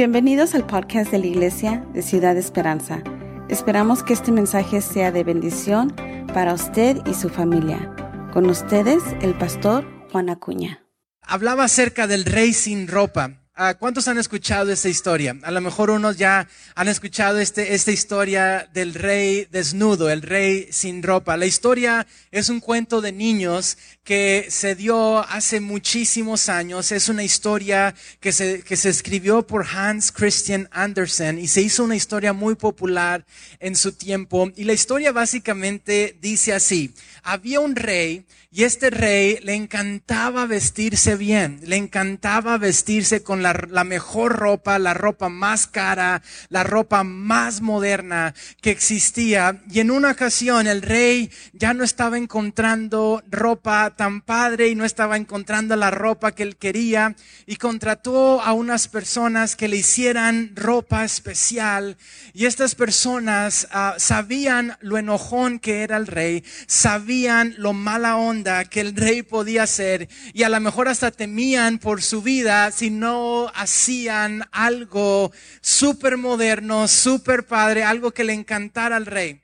[0.00, 3.02] Bienvenidos al podcast de la Iglesia de Ciudad Esperanza.
[3.50, 5.94] Esperamos que este mensaje sea de bendición
[6.32, 7.94] para usted y su familia.
[8.32, 10.82] Con ustedes, el pastor Juan Acuña.
[11.20, 13.40] Hablaba acerca del rey sin ropa.
[13.54, 15.36] Ah, ¿Cuántos han escuchado esta historia?
[15.42, 20.68] A lo mejor unos ya han escuchado este, esta historia del rey desnudo, el rey
[20.70, 21.36] sin ropa.
[21.36, 23.76] La historia es un cuento de niños
[24.10, 26.90] que se dio hace muchísimos años.
[26.90, 31.84] Es una historia que se, que se escribió por Hans Christian Andersen y se hizo
[31.84, 33.24] una historia muy popular
[33.60, 34.50] en su tiempo.
[34.56, 36.92] Y la historia básicamente dice así.
[37.22, 43.52] Había un rey y este rey le encantaba vestirse bien, le encantaba vestirse con la,
[43.68, 49.62] la, mejor ropa, la ropa más cara, la ropa más moderna que existía.
[49.70, 54.86] Y en una ocasión el rey ya no estaba encontrando ropa tan padre y no
[54.86, 57.14] estaba encontrando la ropa que él quería
[57.44, 61.98] y contrató a unas personas que le hicieran ropa especial.
[62.32, 68.64] Y estas personas uh, sabían lo enojón que era el rey, sabían lo mala onda
[68.64, 72.88] que el rey podía hacer y a lo mejor hasta temían por su vida si
[72.88, 79.42] no hacían algo súper moderno, súper padre, algo que le encantara al rey.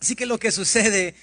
[0.00, 1.14] Así que lo que sucede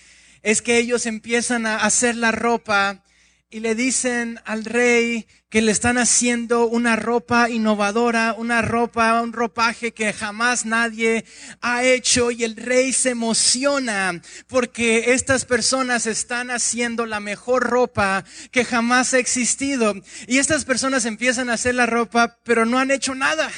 [0.43, 3.03] es que ellos empiezan a hacer la ropa
[3.49, 9.33] y le dicen al rey que le están haciendo una ropa innovadora, una ropa, un
[9.33, 11.25] ropaje que jamás nadie
[11.59, 18.23] ha hecho y el rey se emociona porque estas personas están haciendo la mejor ropa
[18.51, 19.93] que jamás ha existido.
[20.27, 23.51] Y estas personas empiezan a hacer la ropa, pero no han hecho nada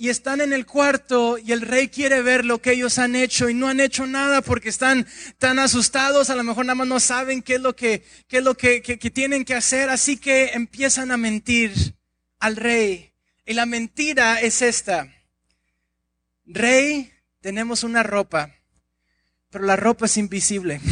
[0.00, 3.50] y están en el cuarto y el rey quiere ver lo que ellos han hecho
[3.50, 5.06] y no han hecho nada porque están
[5.36, 8.42] tan asustados, a lo mejor nada más no saben qué es lo que, qué es
[8.42, 11.74] lo que, que, que tienen que hacer, así que empiezan a mentir
[12.38, 13.12] al rey.
[13.44, 15.06] Y la mentira es esta.
[16.46, 17.12] Rey,
[17.42, 18.54] tenemos una ropa,
[19.50, 20.80] pero la ropa es invisible.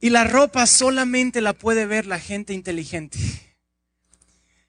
[0.00, 3.18] Y la ropa solamente la puede ver la gente inteligente.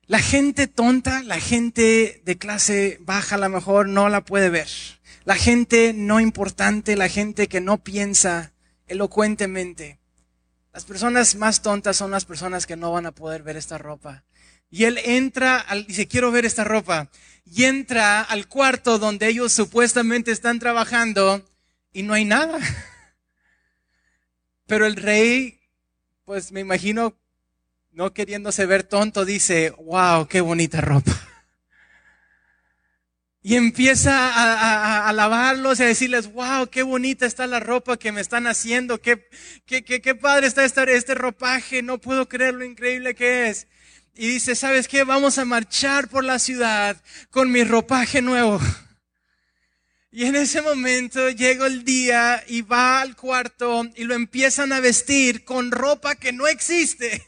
[0.07, 4.67] La gente tonta, la gente de clase baja a lo mejor no la puede ver.
[5.23, 8.53] La gente no importante, la gente que no piensa
[8.85, 9.99] elocuentemente.
[10.71, 14.23] Las personas más tontas son las personas que no van a poder ver esta ropa.
[14.69, 17.09] Y él entra, al, dice, quiero ver esta ropa.
[17.43, 21.43] Y entra al cuarto donde ellos supuestamente están trabajando
[21.93, 22.59] y no hay nada.
[24.67, 25.61] Pero el rey,
[26.25, 27.17] pues me imagino
[27.95, 31.17] no queriéndose ver tonto, dice, wow, qué bonita ropa.
[33.41, 38.11] Y empieza a, a, lavarlos y a decirles, wow, qué bonita está la ropa que
[38.11, 39.29] me están haciendo, qué,
[39.65, 43.67] qué, qué, qué padre está este, este ropaje, no puedo creer lo increíble que es.
[44.13, 45.05] Y dice, ¿sabes qué?
[45.05, 48.59] Vamos a marchar por la ciudad con mi ropaje nuevo.
[50.11, 54.81] Y en ese momento llega el día y va al cuarto y lo empiezan a
[54.81, 57.25] vestir con ropa que no existe.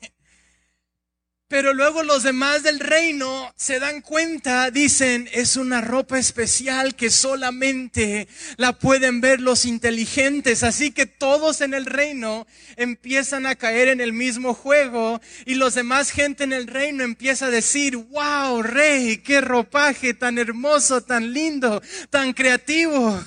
[1.50, 7.10] Pero luego los demás del reino se dan cuenta, dicen, es una ropa especial que
[7.10, 8.28] solamente
[8.58, 10.64] la pueden ver los inteligentes.
[10.64, 15.74] Así que todos en el reino empiezan a caer en el mismo juego y los
[15.74, 21.32] demás gente en el reino empieza a decir, wow, rey, qué ropaje tan hermoso, tan
[21.32, 23.24] lindo, tan creativo.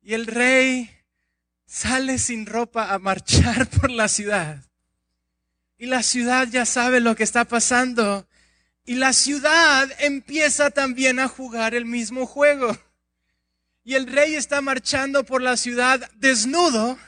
[0.00, 0.90] Y el rey
[1.66, 4.64] sale sin ropa a marchar por la ciudad.
[5.84, 8.26] Y la ciudad ya sabe lo que está pasando.
[8.86, 12.74] Y la ciudad empieza también a jugar el mismo juego.
[13.84, 16.98] Y el rey está marchando por la ciudad desnudo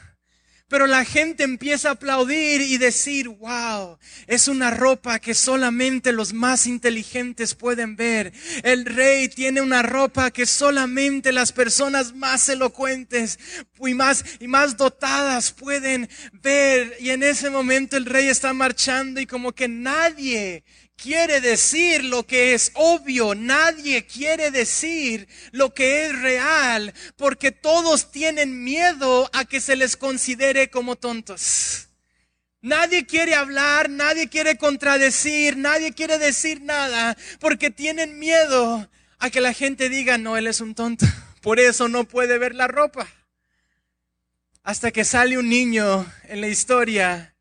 [0.68, 6.32] pero la gente empieza a aplaudir y decir, wow, es una ropa que solamente los
[6.32, 8.32] más inteligentes pueden ver.
[8.64, 13.38] El rey tiene una ropa que solamente las personas más elocuentes
[13.78, 16.96] y más, y más dotadas pueden ver.
[16.98, 20.64] Y en ese momento el rey está marchando y como que nadie
[20.96, 28.10] quiere decir lo que es obvio, nadie quiere decir lo que es real, porque todos
[28.10, 31.88] tienen miedo a que se les considere como tontos.
[32.62, 39.40] Nadie quiere hablar, nadie quiere contradecir, nadie quiere decir nada, porque tienen miedo a que
[39.40, 41.06] la gente diga, no, él es un tonto,
[41.42, 43.06] por eso no puede ver la ropa.
[44.64, 47.35] Hasta que sale un niño en la historia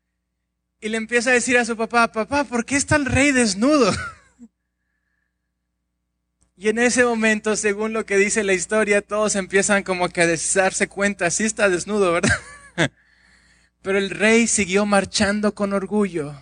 [0.80, 3.92] y le empieza a decir a su papá, papá, ¿por qué está el rey desnudo?
[6.58, 10.36] Y en ese momento, según lo que dice la historia, todos empiezan como que a
[10.54, 12.40] darse cuenta, sí está desnudo, ¿verdad?
[13.82, 16.34] Pero el rey siguió marchando con orgullo,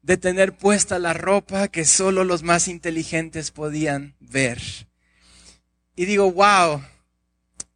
[0.00, 4.58] de tener puesta la ropa que solo los más inteligentes podían ver.
[5.96, 6.82] Y digo, wow,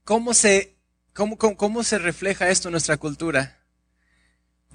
[0.02, 0.78] ¿cómo se,
[1.12, 3.58] cómo, cómo, se refleja esto en nuestra cultura?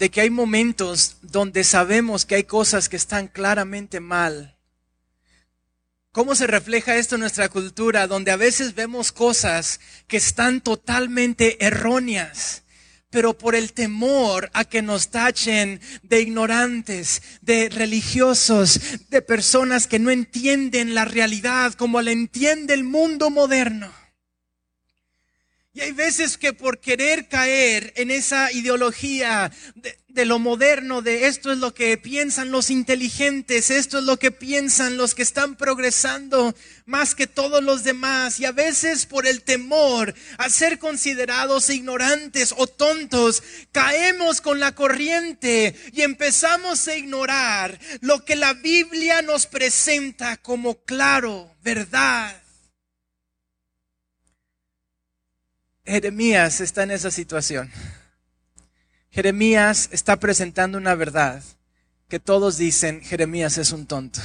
[0.02, 4.58] De que hay momentos donde sabemos que hay cosas que están claramente mal.
[6.12, 8.08] ¿Cómo se refleja esto en nuestra cultura?
[8.08, 12.64] Donde a veces vemos cosas que están totalmente erróneas
[13.12, 20.00] pero por el temor a que nos tachen de ignorantes, de religiosos, de personas que
[20.00, 24.01] no entienden la realidad como la entiende el mundo moderno.
[25.74, 29.50] Y hay veces que por querer caer en esa ideología
[30.10, 34.32] de, lo moderno, de esto es lo que piensan los inteligentes, esto es lo que
[34.32, 36.54] piensan los que están progresando
[36.86, 42.54] más que todos los demás, y a veces por el temor a ser considerados ignorantes
[42.58, 43.42] o tontos,
[43.72, 50.84] caemos con la corriente y empezamos a ignorar lo que la Biblia nos presenta como
[50.84, 52.41] claro, verdad.
[55.92, 57.70] Jeremías está en esa situación.
[59.10, 61.44] Jeremías está presentando una verdad
[62.08, 64.22] que todos dicen, Jeremías es un tonto.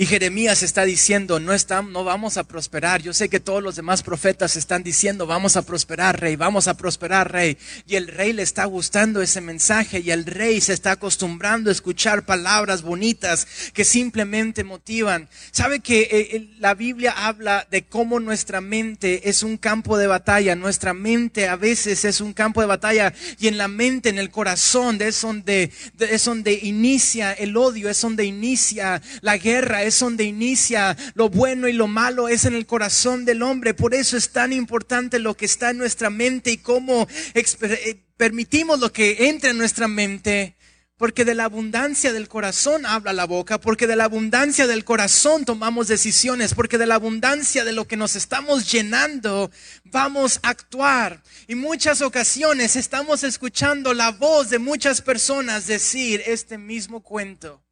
[0.00, 3.02] Y Jeremías está diciendo, no, estamos, no vamos a prosperar.
[3.02, 6.74] Yo sé que todos los demás profetas están diciendo, vamos a prosperar, rey, vamos a
[6.74, 7.58] prosperar, rey.
[7.84, 11.72] Y el rey le está gustando ese mensaje y el rey se está acostumbrando a
[11.72, 15.28] escuchar palabras bonitas que simplemente motivan.
[15.50, 20.06] ¿Sabe que eh, eh, la Biblia habla de cómo nuestra mente es un campo de
[20.06, 20.54] batalla?
[20.54, 24.30] Nuestra mente a veces es un campo de batalla y en la mente, en el
[24.30, 30.24] corazón, es donde, es donde inicia el odio, es donde inicia la guerra es donde
[30.24, 33.74] inicia lo bueno y lo malo, es en el corazón del hombre.
[33.74, 38.80] Por eso es tan importante lo que está en nuestra mente y cómo eh, permitimos
[38.80, 40.54] lo que entra en nuestra mente.
[40.96, 45.44] Porque de la abundancia del corazón habla la boca, porque de la abundancia del corazón
[45.44, 49.52] tomamos decisiones, porque de la abundancia de lo que nos estamos llenando
[49.84, 51.22] vamos a actuar.
[51.46, 57.62] Y muchas ocasiones estamos escuchando la voz de muchas personas decir este mismo cuento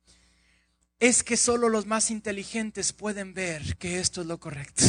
[1.00, 4.84] es que solo los más inteligentes pueden ver que esto es lo correcto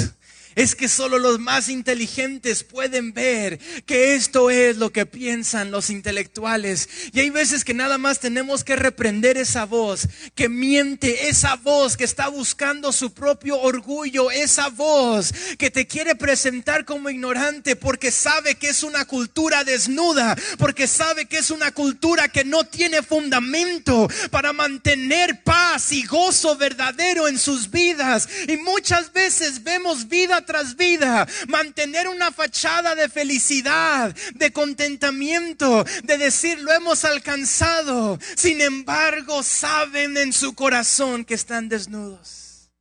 [0.58, 5.92] es que solo los más inteligentes pueden ver que esto es lo que piensan los
[5.92, 6.90] intelectuales.
[7.14, 11.96] Y hay veces que nada más tenemos que reprender esa voz que miente, esa voz
[11.96, 18.12] que está buscando su propio orgullo, esa voz que te quiere presentar como ignorante porque
[18.12, 23.04] sabe que es una cultura desnuda, porque sabe que es una cultura que no tiene
[23.04, 28.28] fundamento para mantener paz y gozo verdadero en sus vidas.
[28.48, 36.18] Y muchas veces vemos vida tras vida, mantener una fachada de felicidad, de contentamiento, de
[36.18, 38.18] decir lo hemos alcanzado.
[38.36, 42.72] Sin embargo, saben en su corazón que están desnudos.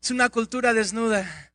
[0.00, 1.45] Es una cultura desnuda.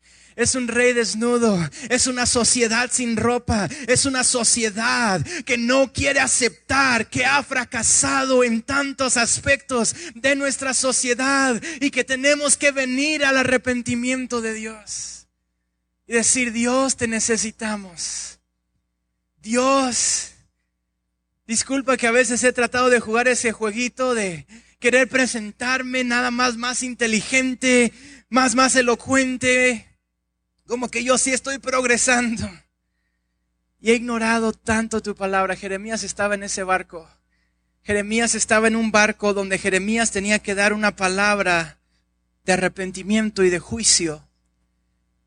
[0.42, 6.20] Es un rey desnudo, es una sociedad sin ropa, es una sociedad que no quiere
[6.20, 13.24] aceptar que ha fracasado en tantos aspectos de nuestra sociedad y que tenemos que venir
[13.24, 15.28] al arrepentimiento de Dios
[16.08, 18.40] y decir, Dios, te necesitamos.
[19.44, 20.32] Dios,
[21.46, 24.48] disculpa que a veces he tratado de jugar ese jueguito de
[24.80, 27.94] querer presentarme nada más más inteligente,
[28.28, 29.91] más más elocuente,
[30.72, 32.50] como que yo sí estoy progresando.
[33.82, 35.58] Y he ignorado tanto tu palabra.
[35.58, 37.10] Jeremías estaba en ese barco.
[37.84, 41.78] Jeremías estaba en un barco donde Jeremías tenía que dar una palabra
[42.46, 44.26] de arrepentimiento y de juicio.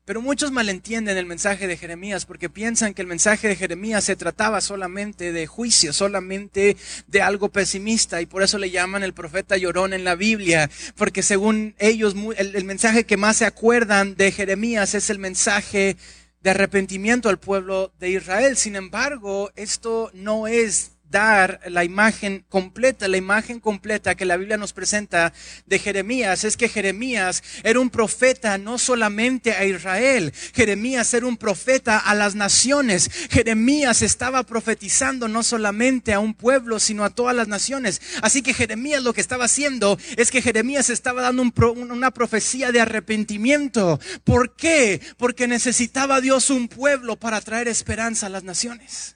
[0.05, 4.15] Pero muchos malentienden el mensaje de Jeremías porque piensan que el mensaje de Jeremías se
[4.15, 9.57] trataba solamente de juicio, solamente de algo pesimista y por eso le llaman el profeta
[9.57, 14.93] llorón en la Biblia, porque según ellos el, mensaje que más se acuerdan de Jeremías
[14.93, 15.97] es el mensaje
[16.41, 18.57] de arrepentimiento al pueblo de Israel.
[18.57, 24.57] Sin embargo, esto no es dar la imagen completa, la imagen completa que la Biblia
[24.57, 25.33] nos presenta
[25.65, 31.37] de Jeremías es que Jeremías era un profeta no solamente a Israel, Jeremías era un
[31.37, 37.35] profeta a las naciones, Jeremías estaba profetizando no solamente a un pueblo, sino a todas
[37.35, 38.01] las naciones.
[38.21, 42.81] Así que Jeremías lo que estaba haciendo es que Jeremías estaba dando una profecía de
[42.81, 43.99] arrepentimiento.
[44.23, 45.01] ¿Por qué?
[45.17, 49.14] Porque necesitaba Dios un pueblo para traer esperanza a las naciones.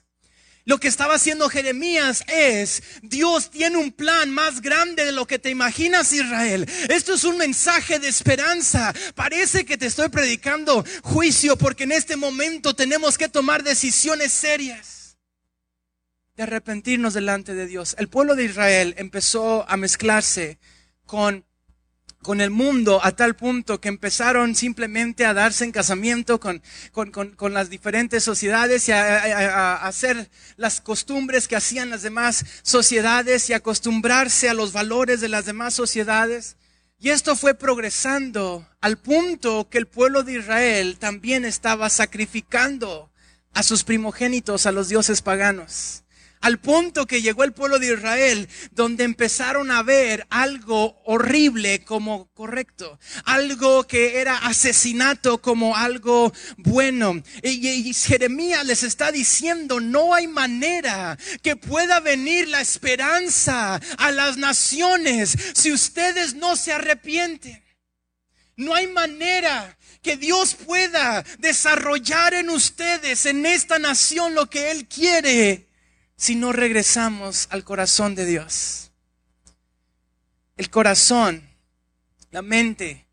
[0.64, 5.38] Lo que estaba haciendo Jeremías es, Dios tiene un plan más grande de lo que
[5.38, 6.68] te imaginas Israel.
[6.88, 8.94] Esto es un mensaje de esperanza.
[9.14, 14.98] Parece que te estoy predicando juicio porque en este momento tenemos que tomar decisiones serias.
[16.36, 17.94] de arrepentirnos delante de Dios.
[17.98, 20.58] El pueblo de Israel empezó a mezclarse
[21.04, 21.44] con
[22.22, 26.62] con el mundo a tal punto que empezaron simplemente a darse en casamiento con,
[26.92, 32.02] con, con, con las diferentes sociedades y a, a, hacer las costumbres que hacían las
[32.02, 36.56] demás sociedades y acostumbrarse a los valores de las demás sociedades.
[36.98, 43.10] Y esto fue progresando al punto que el pueblo de Israel también estaba sacrificando
[43.54, 46.04] a sus primogénitos a los dioses paganos
[46.40, 52.32] al punto que llegó el pueblo de Israel, donde empezaron a ver algo horrible como
[52.32, 57.22] correcto, algo que era asesinato como algo bueno.
[57.42, 64.38] Y, Jeremías les está diciendo, no hay manera que pueda venir la esperanza a las
[64.38, 67.62] naciones si ustedes no se arrepienten.
[68.56, 74.86] No hay manera que Dios pueda desarrollar en ustedes, en esta nación, lo que Él
[74.86, 75.69] quiere
[76.20, 78.90] si no regresamos al corazón de Dios.
[80.58, 81.48] El corazón,
[82.30, 83.06] la mente,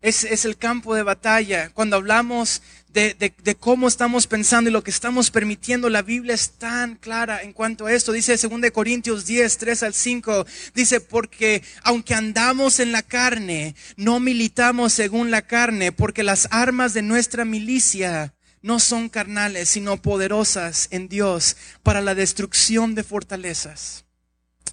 [0.00, 1.70] es, es el campo de batalla.
[1.70, 6.34] Cuando hablamos de, de, de, cómo estamos pensando y lo que estamos permitiendo, la Biblia
[6.34, 8.10] es tan clara en cuanto a esto.
[8.10, 14.18] Dice 2 Corintios 10, 3 al 5, dice, porque aunque andamos en la carne, no
[14.18, 20.88] militamos según la carne, porque las armas de nuestra milicia no son carnales, sino poderosas
[20.90, 24.04] en Dios para la destrucción de fortalezas.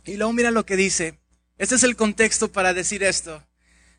[0.06, 1.20] Y luego mira lo que dice.
[1.58, 3.44] Este es el contexto para decir esto.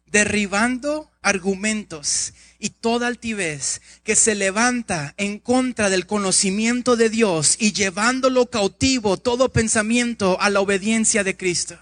[0.06, 7.72] Derribando argumentos y toda altivez que se levanta en contra del conocimiento de Dios y
[7.72, 11.78] llevándolo cautivo todo pensamiento a la obediencia de Cristo.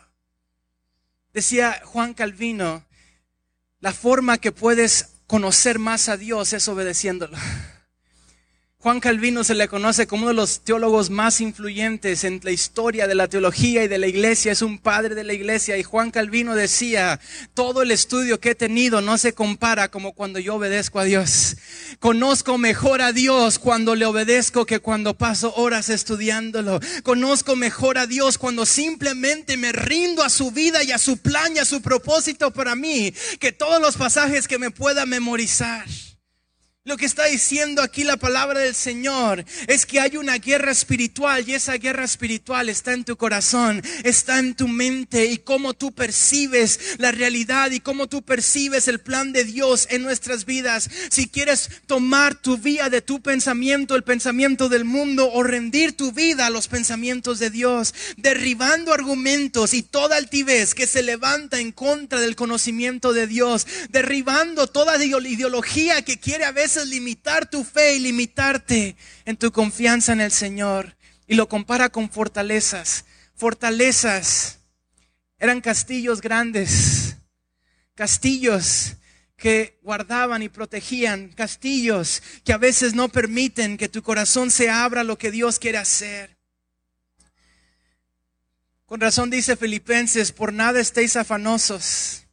[1.32, 2.86] Decía Juan Calvino,
[3.80, 7.36] la forma que puedes conocer más a Dios es obedeciéndolo.
[8.84, 13.06] Juan Calvino se le conoce como uno de los teólogos más influyentes en la historia
[13.06, 14.52] de la teología y de la iglesia.
[14.52, 15.78] Es un padre de la iglesia.
[15.78, 17.18] Y Juan Calvino decía,
[17.54, 21.56] todo el estudio que he tenido no se compara como cuando yo obedezco a Dios.
[21.98, 26.78] Conozco mejor a Dios cuando le obedezco que cuando paso horas estudiándolo.
[27.04, 31.56] Conozco mejor a Dios cuando simplemente me rindo a su vida y a su plan
[31.56, 35.86] y a su propósito para mí que todos los pasajes que me pueda memorizar.
[36.86, 41.48] Lo que está diciendo aquí la palabra del Señor es que hay una guerra espiritual
[41.48, 45.92] y esa guerra espiritual está en tu corazón, está en tu mente y cómo tú
[45.92, 50.90] percibes la realidad y cómo tú percibes el plan de Dios en nuestras vidas.
[51.08, 56.12] Si quieres tomar tu vía de tu pensamiento, el pensamiento del mundo o rendir tu
[56.12, 61.72] vida a los pensamientos de Dios, derribando argumentos y toda altivez que se levanta en
[61.72, 67.96] contra del conocimiento de Dios, derribando toda ideología que quiere a veces limitar tu fe
[67.96, 70.96] y limitarte en tu confianza en el Señor.
[71.26, 73.04] Y lo compara con fortalezas.
[73.34, 74.58] Fortalezas
[75.38, 77.16] eran castillos grandes,
[77.94, 78.96] castillos
[79.36, 85.02] que guardaban y protegían, castillos que a veces no permiten que tu corazón se abra
[85.02, 86.38] a lo que Dios quiere hacer.
[88.86, 92.23] Con razón dice Filipenses, por nada estéis afanosos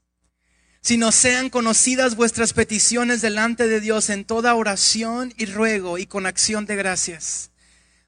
[0.82, 6.26] sino sean conocidas vuestras peticiones delante de Dios en toda oración y ruego y con
[6.26, 7.52] acción de gracias.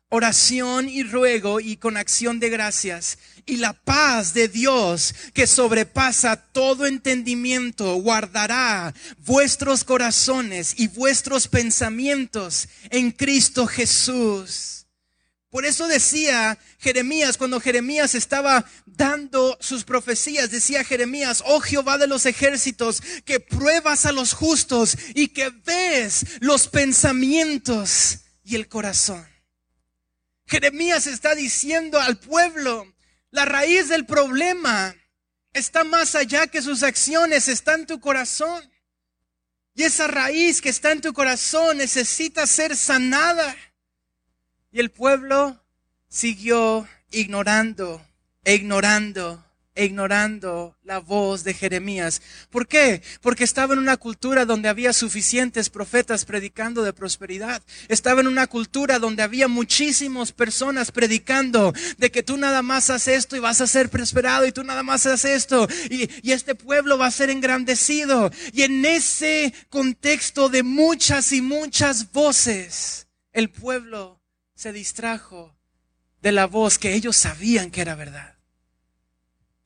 [0.09, 3.17] Oración y ruego y con acción de gracias.
[3.45, 8.93] Y la paz de Dios que sobrepasa todo entendimiento guardará
[9.25, 14.82] vuestros corazones y vuestros pensamientos en Cristo Jesús.
[15.53, 22.07] Por eso decía Jeremías, cuando Jeremías estaba dando sus profecías, decía Jeremías, oh Jehová de
[22.07, 29.27] los ejércitos, que pruebas a los justos y que ves los pensamientos y el corazón.
[30.47, 32.91] Jeremías está diciendo al pueblo,
[33.29, 34.95] la raíz del problema
[35.53, 38.67] está más allá que sus acciones, está en tu corazón.
[39.75, 43.55] Y esa raíz que está en tu corazón necesita ser sanada.
[44.73, 45.63] Y el pueblo
[46.09, 48.01] siguió ignorando
[48.43, 52.23] e ignorando e ignorando la voz de Jeremías.
[52.49, 53.03] ¿Por qué?
[53.21, 57.61] Porque estaba en una cultura donde había suficientes profetas predicando de prosperidad.
[57.87, 63.17] Estaba en una cultura donde había muchísimas personas predicando de que tú nada más haces
[63.17, 66.55] esto y vas a ser prosperado y tú nada más haces esto y, y este
[66.55, 68.31] pueblo va a ser engrandecido.
[68.53, 74.22] Y en ese contexto de muchas y muchas voces, el pueblo
[74.55, 75.55] se distrajo
[76.21, 78.35] de la voz que ellos sabían que era verdad.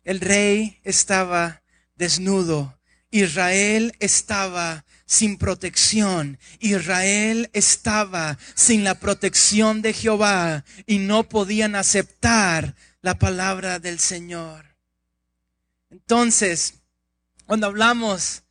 [0.04, 1.62] El rey estaba
[1.96, 2.78] desnudo
[3.12, 6.40] Israel estaba sin protección.
[6.60, 14.76] Israel estaba sin la protección de Jehová y no podían aceptar la palabra del Señor.
[15.90, 16.76] Entonces,
[17.46, 18.44] cuando hablamos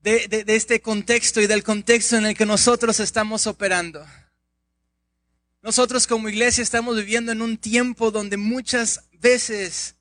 [0.00, 4.04] de, este contexto y del contexto en el que nosotros estamos operando,
[5.64, 9.96] nosotros como iglesia estamos viviendo en un tiempo donde muchas veces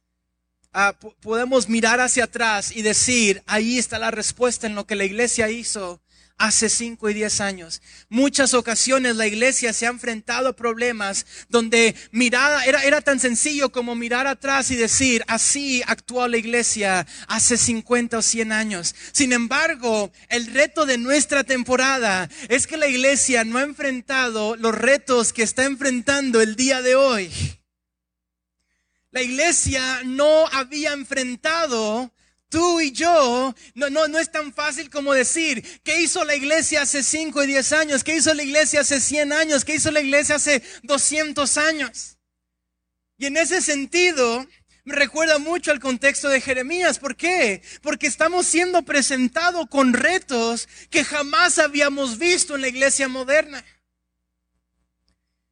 [0.74, 5.06] ah, podemos mirar hacia atrás y decir, ahí está la respuesta en lo que la
[5.06, 6.02] iglesia hizo
[6.38, 7.82] hace cinco y diez años.
[8.10, 13.72] Muchas ocasiones la iglesia se ha enfrentado a problemas donde mirada era, era tan sencillo
[13.72, 18.96] como mirar atrás y decir, así actuó la iglesia hace 50 o 100 años.
[19.12, 24.76] Sin embargo, el reto de nuestra temporada es que la iglesia no ha enfrentado los
[24.76, 27.32] retos que está enfrentando el día de hoy.
[29.12, 32.12] La iglesia no había enfrentado
[32.54, 36.84] tú y yo, no, no, no es tan fácil como decir, ¿qué hizo la iglesia
[36.84, 38.04] hace 5 y 10 años?
[38.04, 39.66] ¿Qué hizo la iglesia hace 100 años?
[39.66, 42.20] ¿Qué hizo la iglesia hace 200 años?
[43.18, 44.48] Y en ese sentido,
[44.84, 47.00] me recuerda mucho al contexto de Jeremías.
[47.00, 47.64] ¿Por qué?
[47.82, 53.66] Porque estamos siendo presentados con retos que jamás habíamos visto en la iglesia moderna.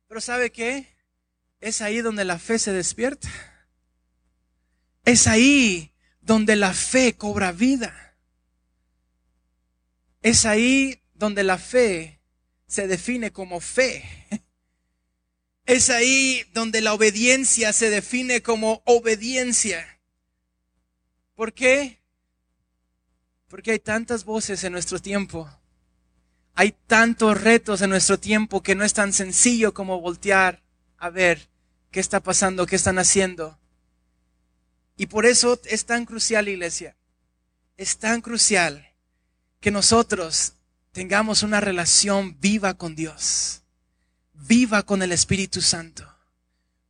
[0.08, 0.96] Pero ¿sabe qué?
[1.62, 3.28] Es ahí donde la fe se despierta.
[5.04, 5.91] Es ahí
[6.22, 8.16] donde la fe cobra vida.
[10.22, 12.22] Es ahí donde la fe
[12.68, 14.04] se define como fe.
[15.66, 20.00] Es ahí donde la obediencia se define como obediencia.
[21.36, 22.02] ¿Por qué?
[23.48, 25.50] Porque hay tantas voces en nuestro tiempo.
[26.56, 30.62] Hay tantos retos en nuestro tiempo que no es tan sencillo como voltear
[30.98, 31.50] a ver
[31.90, 33.58] qué está pasando, qué están haciendo.
[34.98, 36.96] Y por eso es tan crucial, iglesia,
[37.78, 38.94] es tan crucial
[39.60, 40.54] que nosotros
[40.92, 43.62] tengamos una relación viva con Dios,
[44.34, 46.08] viva con el Espíritu Santo.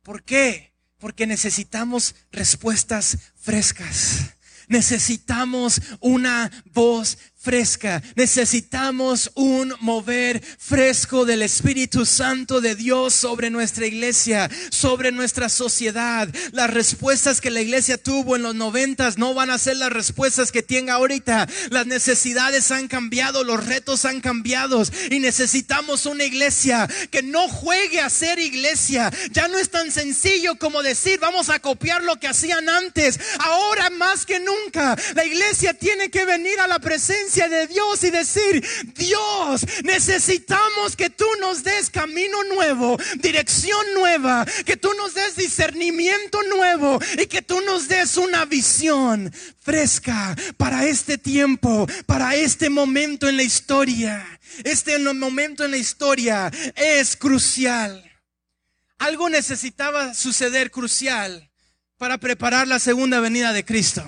[0.02, 0.72] ¿Por qué?
[0.98, 4.34] Porque necesitamos respuestas frescas.
[4.68, 8.02] Necesitamos una voz fresca.
[8.14, 16.28] Necesitamos un mover fresco del Espíritu Santo de Dios sobre nuestra iglesia, sobre nuestra sociedad.
[16.52, 20.52] Las respuestas que la iglesia tuvo en los noventas no van a ser las respuestas
[20.52, 21.48] que tenga ahorita.
[21.70, 28.00] Las necesidades han cambiado, los retos han cambiado y necesitamos una iglesia que no juegue
[28.00, 29.12] a ser iglesia.
[29.32, 33.18] Ya no es tan sencillo como decir vamos a copiar lo que hacían antes.
[33.40, 38.10] Ahora más que nunca la iglesia tiene que venir a la presencia de Dios y
[38.10, 38.64] decir,
[38.94, 46.42] Dios, necesitamos que tú nos des camino nuevo, dirección nueva, que tú nos des discernimiento
[46.54, 53.28] nuevo y que tú nos des una visión fresca para este tiempo, para este momento
[53.28, 54.26] en la historia.
[54.64, 58.04] Este momento en la historia es crucial.
[58.98, 61.51] Algo necesitaba suceder crucial
[62.02, 64.04] para preparar la segunda venida de Cristo.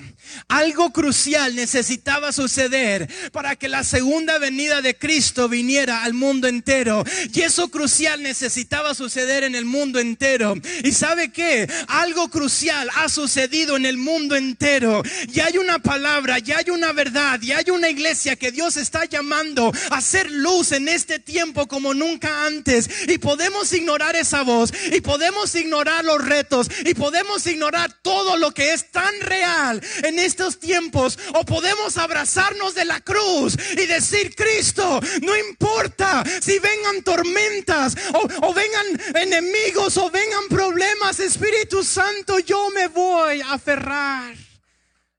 [0.49, 7.05] Algo crucial necesitaba suceder para que la segunda venida de Cristo viniera al mundo entero.
[7.33, 10.55] Y eso crucial necesitaba suceder en el mundo entero.
[10.83, 11.71] ¿Y sabe qué?
[11.87, 15.01] Algo crucial ha sucedido en el mundo entero.
[15.33, 19.05] Y hay una palabra, y hay una verdad, y hay una iglesia que Dios está
[19.05, 22.89] llamando a hacer luz en este tiempo como nunca antes.
[23.07, 28.51] Y podemos ignorar esa voz, y podemos ignorar los retos, y podemos ignorar todo lo
[28.51, 34.35] que es tan real en estos tiempos o podemos abrazarnos de la cruz y decir,
[34.35, 37.95] Cristo, no importa si vengan tormentas
[38.41, 44.35] o, vengan enemigos o vengan problemas, Espíritu Santo, yo me voy a aferrar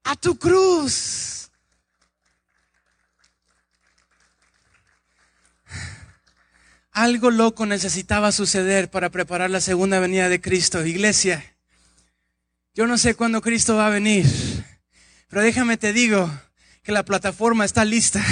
[0.04, 1.50] a tu cruz.
[6.92, 10.86] Algo loco necesitaba suceder para preparar la segunda venida de Cristo.
[10.86, 11.55] Iglesia,
[12.76, 14.26] yo no sé cuándo Cristo va a venir,
[15.28, 16.30] pero déjame te digo
[16.82, 18.22] que la plataforma está lista.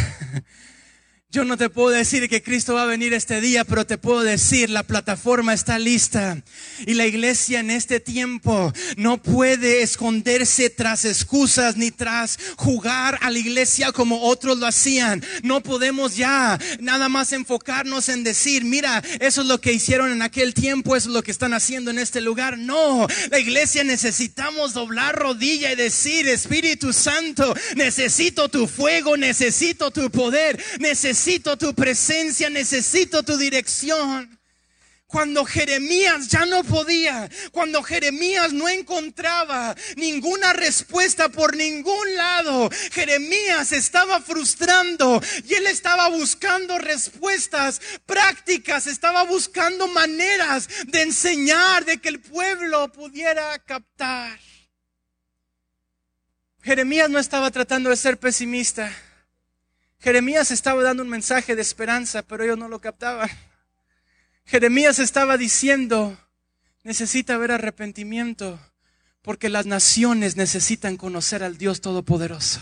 [1.35, 4.23] Yo no te puedo decir que Cristo va a venir este día, pero te puedo
[4.23, 6.41] decir, la plataforma está lista.
[6.87, 13.33] Y la iglesia en este tiempo no puede esconderse tras excusas ni tras jugar a
[13.33, 15.25] la iglesia como otros lo hacían.
[15.43, 20.23] No podemos ya nada más enfocarnos en decir, mira, eso es lo que hicieron en
[20.23, 22.59] aquel tiempo, eso es lo que están haciendo en este lugar.
[22.59, 30.09] No, la iglesia necesitamos doblar rodilla y decir, Espíritu Santo, necesito tu fuego, necesito tu
[30.13, 34.39] poder, necesito necesito tu presencia, necesito tu dirección.
[35.07, 43.73] Cuando Jeremías ya no podía, cuando Jeremías no encontraba ninguna respuesta por ningún lado, Jeremías
[43.73, 52.11] estaba frustrando y él estaba buscando respuestas prácticas, estaba buscando maneras de enseñar, de que
[52.11, 54.39] el pueblo pudiera captar.
[56.63, 58.93] Jeremías no estaba tratando de ser pesimista.
[60.05, 63.31] Jeremías estaba dando un mensaje de esperanza, pero ellos no lo captaban.
[64.45, 66.15] Jeremías estaba diciendo,
[66.83, 68.61] necesita haber arrepentimiento,
[69.23, 72.61] porque las naciones necesitan conocer al Dios Todopoderoso.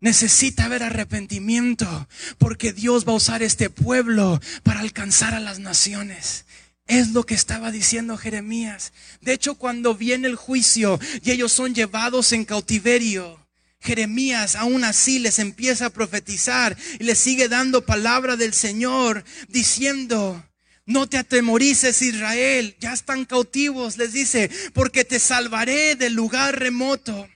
[0.00, 6.46] Necesita haber arrepentimiento, porque Dios va a usar este pueblo para alcanzar a las naciones.
[6.86, 8.94] Es lo que estaba diciendo Jeremías.
[9.20, 13.39] De hecho, cuando viene el juicio y ellos son llevados en cautiverio,
[13.80, 20.44] Jeremías aún así les empieza a profetizar y les sigue dando palabra del Señor diciendo,
[20.86, 27.28] no te atemorices Israel, ya están cautivos, les dice, porque te salvaré del lugar remoto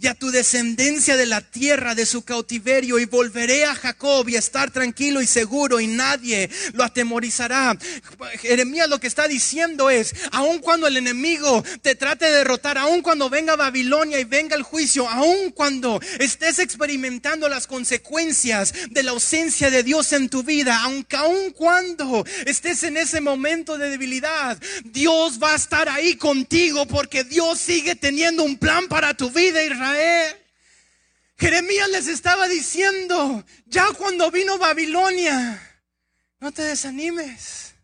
[0.00, 4.36] y a tu descendencia de la tierra de su cautiverio y volveré a Jacob y
[4.36, 7.76] estar tranquilo y seguro y nadie lo atemorizará.
[8.40, 13.02] Jeremías lo que está diciendo es, aun cuando el enemigo te trate de derrotar, aun
[13.02, 19.10] cuando venga Babilonia y venga el juicio, aun cuando estés experimentando las consecuencias de la
[19.10, 24.58] ausencia de Dios en tu vida, aunque aun cuando estés en ese momento de debilidad,
[24.84, 29.60] Dios va a estar ahí contigo porque Dios sigue teniendo un plan para tu vida,
[29.60, 29.87] Israel.
[31.38, 35.62] Jeremías les estaba diciendo, ya cuando vino Babilonia,
[36.40, 37.74] no te desanimes.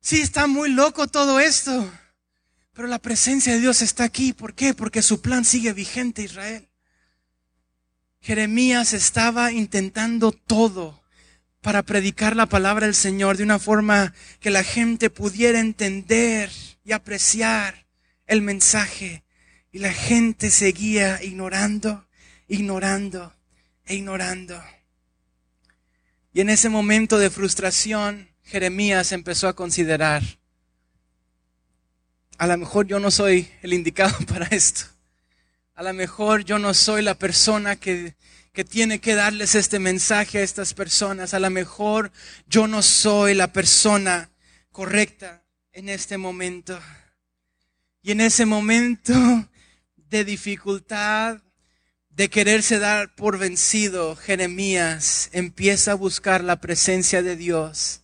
[0.00, 1.92] Sí, está muy loco todo esto,
[2.72, 4.32] pero la presencia de Dios está aquí.
[4.32, 4.72] ¿Por qué?
[4.72, 6.68] Porque su plan sigue vigente, Israel.
[8.20, 11.02] Jeremías estaba intentando todo
[11.60, 16.50] para predicar la palabra del Señor de una forma que la gente pudiera entender
[16.84, 17.86] y apreciar
[18.26, 19.24] el mensaje
[19.78, 22.04] y la gente seguía ignorando,
[22.48, 23.32] ignorando
[23.86, 24.60] e ignorando.
[26.32, 30.24] Y en ese momento de frustración, Jeremías empezó a considerar,
[32.38, 34.86] a lo mejor yo no soy el indicado para esto.
[35.76, 38.16] A lo mejor yo no soy la persona que,
[38.52, 41.34] que tiene que darles este mensaje a estas personas.
[41.34, 42.10] A lo mejor
[42.48, 44.28] yo no soy la persona
[44.72, 46.80] correcta en este momento.
[48.02, 49.14] Y en ese momento
[50.10, 51.42] de dificultad,
[52.10, 58.02] de quererse dar por vencido, Jeremías empieza a buscar la presencia de Dios.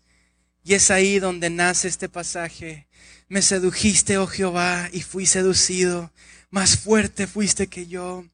[0.62, 2.86] Y es ahí donde nace este pasaje.
[3.28, 6.12] Me sedujiste, oh Jehová, y fui seducido.
[6.50, 8.24] Más fuerte fuiste que yo,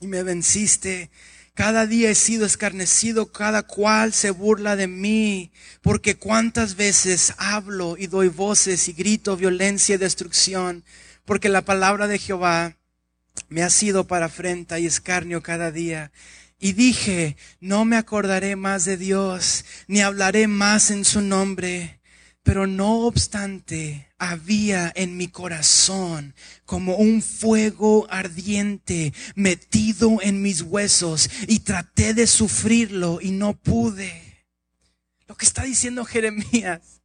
[0.00, 1.10] y me venciste.
[1.54, 7.96] Cada día he sido escarnecido, cada cual se burla de mí, porque cuántas veces hablo
[7.98, 10.84] y doy voces y grito violencia y destrucción,
[11.26, 12.78] porque la palabra de Jehová
[13.48, 16.12] me ha sido para afrenta y escarnio cada día.
[16.58, 22.00] Y dije, no me acordaré más de Dios, ni hablaré más en su nombre.
[22.44, 31.30] Pero no obstante, había en mi corazón como un fuego ardiente metido en mis huesos
[31.46, 34.46] y traté de sufrirlo y no pude.
[35.28, 37.02] Lo que está diciendo Jeremías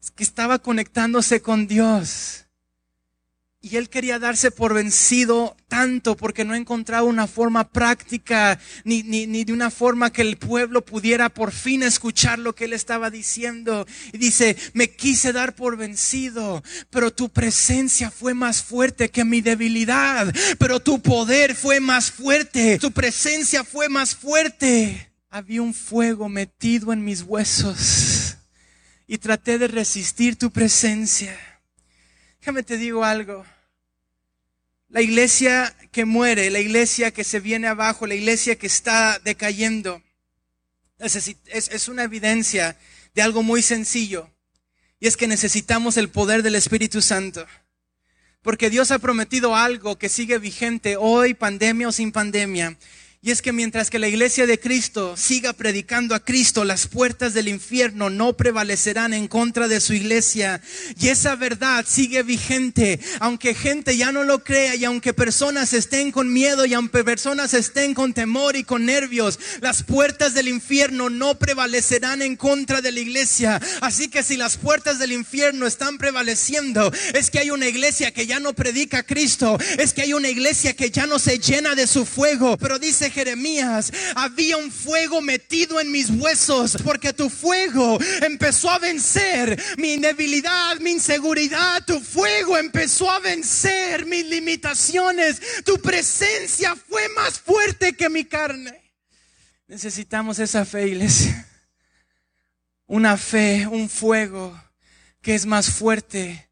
[0.00, 2.46] es que estaba conectándose con Dios
[3.62, 9.26] y él quería darse por vencido tanto porque no encontraba una forma práctica ni, ni,
[9.26, 13.10] ni, de una forma que el pueblo pudiera por fin escuchar lo que él estaba
[13.10, 13.86] diciendo.
[14.14, 19.42] Y dice, me quise dar por vencido, pero tu presencia fue más fuerte que mi
[19.42, 25.12] debilidad, pero tu poder fue más fuerte, tu presencia fue más fuerte.
[25.28, 28.38] Había un fuego metido en mis huesos
[29.06, 31.49] y traté de resistir tu presencia
[32.40, 33.44] Déjame te digo algo.
[34.88, 40.02] La iglesia que muere, la iglesia que se viene abajo, la iglesia que está decayendo,
[40.98, 42.78] es, una evidencia
[43.14, 44.30] de algo muy sencillo.
[44.98, 47.46] Y es que necesitamos el poder del Espíritu Santo.
[48.42, 52.76] Porque Dios ha prometido algo que sigue vigente hoy, pandemia o sin pandemia.
[53.22, 57.34] Y es que mientras que la iglesia de Cristo siga predicando a Cristo, las puertas
[57.34, 60.62] del infierno no prevalecerán en contra de su iglesia.
[60.98, 66.12] Y esa verdad sigue vigente, aunque gente ya no lo crea y aunque personas estén
[66.12, 71.10] con miedo y aunque personas estén con temor y con nervios, las puertas del infierno
[71.10, 73.60] no prevalecerán en contra de la iglesia.
[73.82, 78.26] Así que si las puertas del infierno están prevaleciendo, es que hay una iglesia que
[78.26, 81.74] ya no predica a Cristo, es que hay una iglesia que ya no se llena
[81.74, 82.56] de su fuego.
[82.56, 88.78] Pero dice Jeremías, había un fuego metido en mis huesos porque tu fuego empezó a
[88.78, 91.84] vencer mi debilidad, mi inseguridad.
[91.84, 95.40] Tu fuego empezó a vencer mis limitaciones.
[95.64, 98.80] Tu presencia fue más fuerte que mi carne.
[99.66, 101.46] Necesitamos esa fe, iglesia.
[102.86, 104.60] Una fe, un fuego
[105.20, 106.49] que es más fuerte.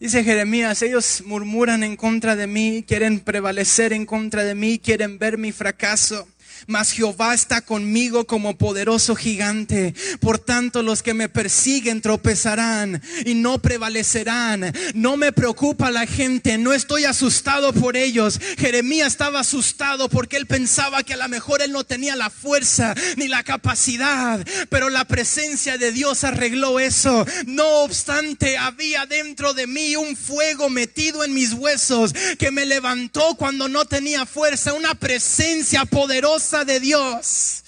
[0.00, 5.18] Dice Jeremías, ellos murmuran en contra de mí, quieren prevalecer en contra de mí, quieren
[5.18, 6.26] ver mi fracaso
[6.66, 9.94] mas Jehová está conmigo como poderoso gigante.
[10.20, 14.72] Por tanto, los que me persiguen tropezarán y no prevalecerán.
[14.94, 18.40] No me preocupa la gente, no estoy asustado por ellos.
[18.58, 22.94] Jeremías estaba asustado porque él pensaba que a lo mejor él no tenía la fuerza
[23.16, 27.26] ni la capacidad, pero la presencia de Dios arregló eso.
[27.46, 33.34] No obstante, había dentro de mí un fuego metido en mis huesos que me levantó
[33.36, 37.62] cuando no tenía fuerza, una presencia poderosa de Dios.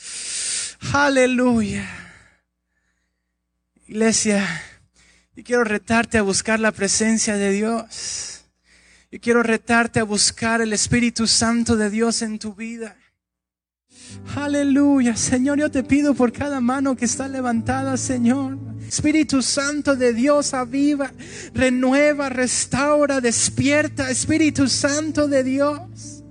[0.92, 1.88] Aleluya.
[3.86, 4.44] Iglesia,
[5.36, 8.44] y quiero retarte a buscar la presencia de Dios.
[9.10, 12.96] Y quiero retarte a buscar el Espíritu Santo de Dios en tu vida.
[14.34, 18.58] Aleluya, Señor, yo te pido por cada mano que está levantada, Señor.
[18.86, 21.12] Espíritu Santo de Dios, aviva,
[21.54, 26.21] renueva, restaura, despierta, Espíritu Santo de Dios.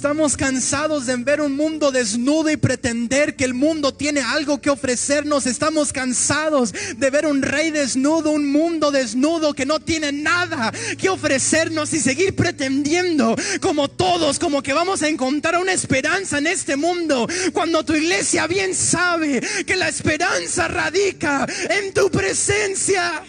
[0.00, 4.70] Estamos cansados de ver un mundo desnudo y pretender que el mundo tiene algo que
[4.70, 5.44] ofrecernos.
[5.44, 11.10] Estamos cansados de ver un rey desnudo, un mundo desnudo que no tiene nada que
[11.10, 16.76] ofrecernos y seguir pretendiendo como todos, como que vamos a encontrar una esperanza en este
[16.76, 17.28] mundo.
[17.52, 23.22] Cuando tu iglesia bien sabe que la esperanza radica en tu presencia.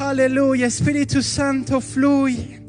[0.00, 2.59] Aleluya, Espíritu Santo fluye.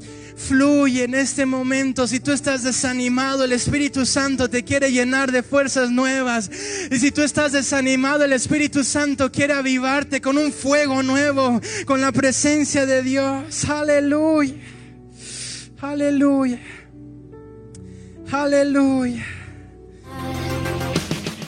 [0.47, 2.07] Fluye en este momento.
[2.07, 6.49] Si tú estás desanimado, el Espíritu Santo te quiere llenar de fuerzas nuevas.
[6.89, 12.01] Y si tú estás desanimado, el Espíritu Santo quiere avivarte con un fuego nuevo, con
[12.01, 13.65] la presencia de Dios.
[13.69, 14.55] Aleluya.
[15.81, 16.59] Aleluya.
[18.31, 19.25] Aleluya.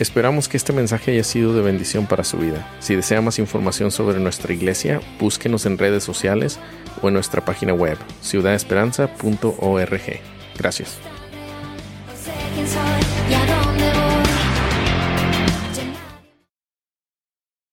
[0.04, 2.68] Esperamos que este mensaje haya sido de bendición para su vida.
[2.82, 6.60] Si desea más información sobre nuestra iglesia, búsquenos en redes sociales
[7.02, 10.20] o en nuestra página web ciudadesperanza.org.
[10.58, 11.13] Gracias.